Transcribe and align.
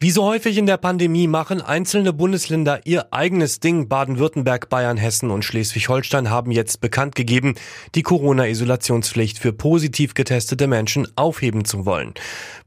Wie 0.00 0.12
so 0.12 0.22
häufig 0.22 0.56
in 0.56 0.66
der 0.66 0.76
Pandemie 0.76 1.26
machen 1.26 1.60
einzelne 1.60 2.12
Bundesländer 2.12 2.82
ihr 2.84 3.12
eigenes 3.12 3.58
Ding. 3.58 3.88
Baden-Württemberg, 3.88 4.68
Bayern, 4.68 4.96
Hessen 4.96 5.32
und 5.32 5.44
Schleswig-Holstein 5.44 6.30
haben 6.30 6.52
jetzt 6.52 6.80
bekannt 6.80 7.16
gegeben, 7.16 7.56
die 7.96 8.02
Corona-Isolationspflicht 8.02 9.40
für 9.40 9.52
positiv 9.52 10.14
getestete 10.14 10.68
Menschen 10.68 11.08
aufheben 11.16 11.64
zu 11.64 11.84
wollen. 11.84 12.14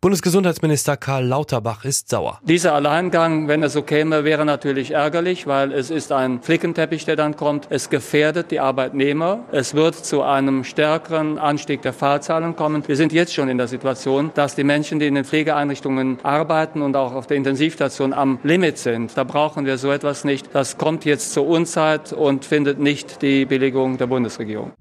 Bundesgesundheitsminister 0.02 0.98
Karl 0.98 1.26
Lauterbach 1.26 1.86
ist 1.86 2.10
sauer. 2.10 2.42
Dieser 2.44 2.74
Alleingang, 2.74 3.48
wenn 3.48 3.64
es 3.64 3.72
so 3.72 3.82
käme, 3.82 4.26
wäre 4.26 4.44
natürlich 4.44 4.92
ärgerlich, 4.92 5.48
weil 5.48 5.72
es 5.72 5.90
ist 5.90 6.12
ein 6.12 6.42
Flickenteppich, 6.42 7.06
der 7.06 7.16
dann 7.16 7.38
kommt. 7.38 7.68
Es 7.70 7.90
gefährdet 7.90 8.52
die 8.52 8.60
Arbeitnehmer. 8.60 9.46
Es 9.54 9.74
wird 9.74 9.96
zu 9.96 10.22
einem 10.22 10.66
stärkeren 10.66 11.38
Anstieg 11.38 11.82
der 11.82 11.94
Fallzahlen 11.94 12.58
kommen. 12.58 12.86
Wir 12.88 12.98
sind 12.98 13.14
jetzt 13.14 13.34
schon 13.34 13.48
in 13.48 13.58
der 13.58 13.70
Situation, 13.70 14.32
dass 14.34 14.56
die 14.56 14.66
Menschen, 14.66 15.00
die 15.00 15.08
in 15.08 15.16
den 15.16 15.24
Pflegeeinrichtungen 15.24 16.20
arbeiten 16.24 16.82
und 16.82 16.98
auch 16.98 17.21
auf 17.22 17.28
der 17.28 17.38
Intensivstation 17.38 18.14
am 18.14 18.40
Limit 18.42 18.80
sind. 18.80 19.16
Da 19.16 19.24
brauchen 19.24 19.68
wir 19.68 19.78
so 19.78 19.92
etwas 19.92 20.24
nicht. 20.24 20.50
Das 20.54 20.80
kommt 20.80 21.06
jetzt 21.06 21.34
zur 21.34 21.46
Unzeit 21.46 22.14
und 22.14 22.46
findet 22.46 22.80
nicht 22.80 23.22
die 23.22 23.46
Billigung 23.46 24.00
der 24.00 24.08
Bundesregierung. 24.08 24.72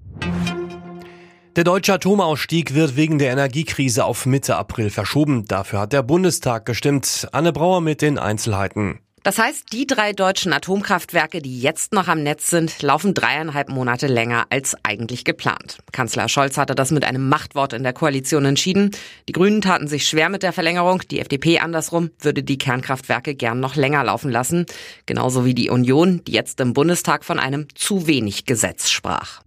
Der 1.55 1.63
deutsche 1.63 1.93
Atomausstieg 1.93 2.73
wird 2.73 2.95
wegen 2.95 3.19
der 3.19 3.31
Energiekrise 3.31 4.05
auf 4.05 4.25
Mitte 4.25 4.55
April 4.55 4.89
verschoben. 4.89 5.45
Dafür 5.45 5.81
hat 5.81 5.93
der 5.93 6.01
Bundestag 6.01 6.65
gestimmt. 6.65 7.27
Anne 7.31 7.53
Brauer 7.53 7.79
mit 7.79 8.01
den 8.01 8.17
Einzelheiten. 8.17 9.01
Das 9.23 9.37
heißt, 9.37 9.71
die 9.71 9.85
drei 9.85 10.13
deutschen 10.13 10.51
Atomkraftwerke, 10.51 11.43
die 11.43 11.61
jetzt 11.61 11.93
noch 11.93 12.07
am 12.07 12.23
Netz 12.23 12.49
sind, 12.49 12.81
laufen 12.81 13.13
dreieinhalb 13.13 13.69
Monate 13.69 14.07
länger 14.07 14.45
als 14.49 14.75
eigentlich 14.81 15.25
geplant. 15.25 15.77
Kanzler 15.91 16.27
Scholz 16.27 16.57
hatte 16.57 16.73
das 16.73 16.89
mit 16.89 17.05
einem 17.05 17.29
Machtwort 17.29 17.73
in 17.73 17.83
der 17.83 17.93
Koalition 17.93 18.45
entschieden. 18.45 18.89
Die 19.29 19.33
Grünen 19.33 19.61
taten 19.61 19.87
sich 19.87 20.07
schwer 20.07 20.29
mit 20.29 20.41
der 20.41 20.53
Verlängerung. 20.53 21.03
Die 21.11 21.19
FDP 21.19 21.59
andersrum 21.59 22.09
würde 22.19 22.41
die 22.41 22.57
Kernkraftwerke 22.57 23.35
gern 23.35 23.59
noch 23.59 23.75
länger 23.75 24.03
laufen 24.03 24.31
lassen. 24.31 24.65
Genauso 25.05 25.45
wie 25.45 25.53
die 25.53 25.69
Union, 25.69 26.23
die 26.25 26.31
jetzt 26.31 26.59
im 26.59 26.73
Bundestag 26.73 27.23
von 27.23 27.37
einem 27.37 27.67
zu 27.75 28.07
wenig 28.07 28.45
Gesetz 28.47 28.89
sprach. 28.89 29.43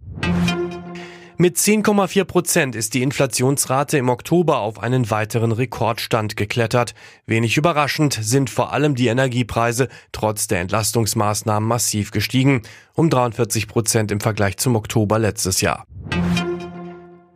Mit 1.37 1.57
10,4 1.57 2.23
Prozent 2.23 2.75
ist 2.77 2.93
die 2.93 3.03
Inflationsrate 3.03 3.97
im 3.97 4.07
Oktober 4.07 4.59
auf 4.59 4.79
einen 4.79 5.11
weiteren 5.11 5.51
Rekordstand 5.51 6.37
geklettert. 6.37 6.95
Wenig 7.25 7.57
überraschend 7.57 8.17
sind 8.21 8.49
vor 8.49 8.71
allem 8.71 8.95
die 8.95 9.07
Energiepreise 9.07 9.89
trotz 10.13 10.47
der 10.47 10.61
Entlastungsmaßnahmen 10.61 11.67
massiv 11.67 12.11
gestiegen, 12.11 12.61
um 12.93 13.09
43 13.09 13.67
Prozent 13.67 14.13
im 14.13 14.21
Vergleich 14.21 14.55
zum 14.55 14.77
Oktober 14.77 15.19
letztes 15.19 15.59
Jahr. 15.59 15.85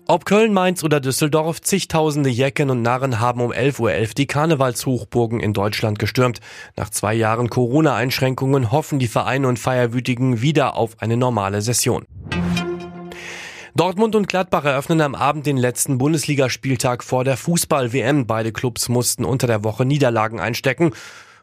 Ob 0.08 0.23
Köln, 0.23 0.53
Mainz 0.53 0.84
oder 0.86 1.02
Düsseldorf, 1.02 1.61
zigtausende 1.61 2.30
Jecken 2.30 2.69
und 2.69 2.81
Narren 2.81 3.19
haben 3.19 3.41
um 3.41 3.52
11.11 3.52 3.80
Uhr 3.81 3.89
.11 3.89 4.16
die 4.16 4.28
Karnevalshochburgen 4.28 5.41
in 5.41 5.52
Deutschland 5.52 6.00
gestürmt. 6.00 6.39
Nach 6.78 6.89
zwei 6.89 7.13
Jahren 7.13 7.50
Corona-Einschränkungen 7.50 8.72
hoffen 8.72 8.97
die 8.97 9.09
Vereine 9.09 9.50
und 9.50 9.59
Feierwütigen 9.59 10.41
wieder 10.41 10.78
auf 10.78 11.02
eine 11.02 11.17
normale 11.17 11.61
Session. 11.61 12.06
Dortmund 13.75 14.16
und 14.16 14.28
Gladbach 14.28 14.66
eröffnen 14.66 15.02
am 15.02 15.16
Abend 15.16 15.45
den 15.45 15.58
letzten 15.58 15.98
Bundesligaspieltag 15.98 17.03
vor 17.03 17.23
der 17.23 17.38
Fußball-WM. 17.38 18.25
Beide 18.25 18.52
Clubs 18.52 18.89
mussten 18.89 19.25
unter 19.25 19.48
der 19.48 19.64
Woche 19.64 19.86
Niederlagen 19.86 20.39
einstecken 20.39 20.92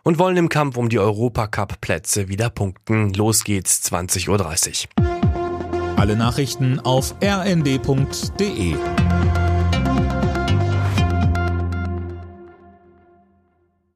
und 0.03 0.19
wollen 0.19 0.37
im 0.37 0.49
Kampf 0.49 0.77
um 0.77 0.89
die 0.89 0.99
Europacup-Plätze 0.99 2.29
wieder 2.29 2.51
punkten. 2.51 3.13
Los 3.15 3.45
geht's 3.45 3.83
20.30 3.91 4.87
Uhr. 4.99 5.97
Alle 5.97 6.17
Nachrichten 6.17 6.81
auf 6.81 7.15
rnd.de 7.23 8.77